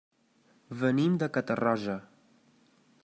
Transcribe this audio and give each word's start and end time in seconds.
Venim 0.79 1.19
de 1.23 1.29
Catarroja. 1.37 1.99